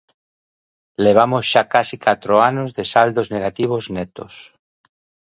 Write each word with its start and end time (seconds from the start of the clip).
Levamos 1.05 1.43
xa 1.51 1.63
case 1.73 1.95
catro 2.05 2.33
anos 2.49 2.69
de 2.77 2.83
saldos 2.93 3.27
negativos 3.35 3.83
netos. 3.95 4.33